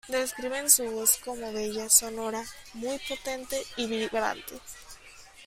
Describen 0.07 0.67
su 0.71 0.83
voz 0.89 1.17
como 1.23 1.53
bella, 1.53 1.87
sonora, 1.87 2.43
muy 2.73 2.97
potente 3.07 3.61
y 3.77 3.85
vibrante. 3.85 4.59